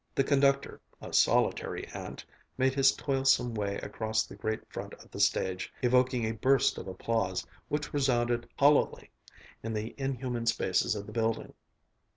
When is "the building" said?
11.05-11.53